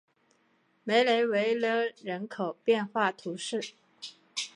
[0.83, 3.75] 梅雷维勒人口变化图示